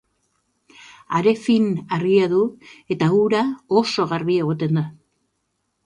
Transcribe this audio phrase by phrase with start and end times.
[1.17, 1.67] Hare fin
[1.99, 2.39] argia du
[2.97, 3.45] eta ura
[3.83, 4.89] oso garbi egoten da.